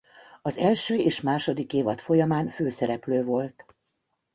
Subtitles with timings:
[0.41, 3.65] Az első és második évad folyamán főszereplő volt.